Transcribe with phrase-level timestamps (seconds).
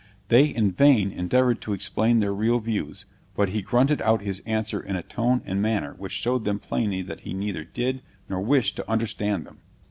[0.29, 3.05] They in vain endeavored to explain their real views;
[3.35, 7.03] but he grunted out his answer in a tone and manner which showed them plainly
[7.03, 9.59] that he neither did, nor wished to understand them.